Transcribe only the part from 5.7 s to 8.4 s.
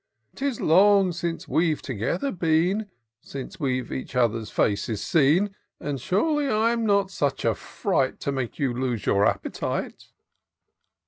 And surely, I'm not such a fright To